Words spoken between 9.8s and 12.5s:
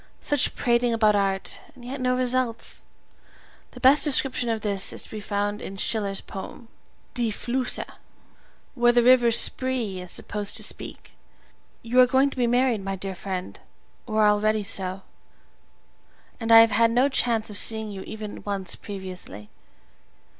is supposed to speak. You are going to be